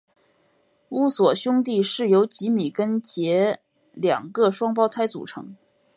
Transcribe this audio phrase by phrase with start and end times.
[0.89, 3.59] 乌索兄弟是由吉米跟杰
[3.93, 5.55] 两个双胞胎组成。